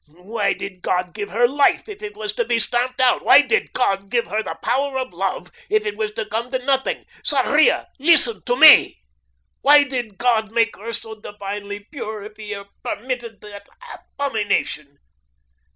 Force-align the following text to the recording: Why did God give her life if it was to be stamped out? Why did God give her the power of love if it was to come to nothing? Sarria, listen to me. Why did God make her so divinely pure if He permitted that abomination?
Why 0.07 0.53
did 0.53 0.81
God 0.81 1.13
give 1.13 1.29
her 1.29 1.47
life 1.47 1.87
if 1.87 2.01
it 2.01 2.17
was 2.17 2.33
to 2.33 2.43
be 2.43 2.57
stamped 2.57 2.99
out? 2.99 3.23
Why 3.23 3.41
did 3.41 3.71
God 3.71 4.09
give 4.09 4.25
her 4.25 4.41
the 4.41 4.57
power 4.63 4.97
of 4.97 5.13
love 5.13 5.51
if 5.69 5.85
it 5.85 5.95
was 5.95 6.11
to 6.13 6.25
come 6.25 6.49
to 6.49 6.57
nothing? 6.65 7.05
Sarria, 7.23 7.85
listen 7.99 8.41
to 8.45 8.55
me. 8.55 8.97
Why 9.61 9.83
did 9.83 10.17
God 10.17 10.51
make 10.51 10.75
her 10.75 10.91
so 10.91 11.21
divinely 11.21 11.81
pure 11.91 12.23
if 12.23 12.35
He 12.37 12.57
permitted 12.81 13.41
that 13.41 13.69
abomination? 13.93 14.97